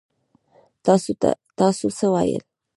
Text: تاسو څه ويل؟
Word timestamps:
تاسو 1.57 1.87
څه 1.97 2.07
ويل؟ 2.13 2.43